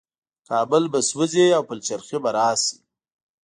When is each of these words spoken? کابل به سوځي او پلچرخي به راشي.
کابل 0.49 0.83
به 0.93 0.99
سوځي 1.09 1.45
او 1.57 1.61
پلچرخي 1.69 2.17
به 2.23 2.29
راشي. 2.35 2.75